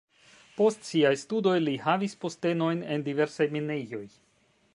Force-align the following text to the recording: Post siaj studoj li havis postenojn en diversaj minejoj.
Post 0.61 0.87
siaj 0.87 1.11
studoj 1.23 1.53
li 1.67 1.75
havis 1.85 2.17
postenojn 2.25 2.83
en 2.97 3.07
diversaj 3.11 3.49
minejoj. 3.59 4.07